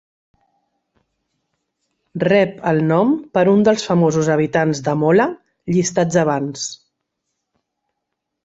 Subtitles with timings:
[2.23, 2.31] Rep
[2.71, 5.29] el nom per un dels famosos habitants de Mola
[5.77, 6.65] llistats abans.